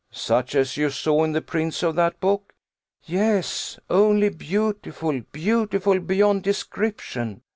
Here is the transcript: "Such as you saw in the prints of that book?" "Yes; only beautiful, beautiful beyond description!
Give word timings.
"Such 0.09 0.55
as 0.55 0.77
you 0.77 0.89
saw 0.89 1.23
in 1.23 1.33
the 1.33 1.43
prints 1.43 1.83
of 1.83 1.93
that 1.93 2.19
book?" 2.19 2.55
"Yes; 3.03 3.77
only 3.87 4.29
beautiful, 4.29 5.21
beautiful 5.31 5.99
beyond 5.99 6.41
description! 6.41 7.43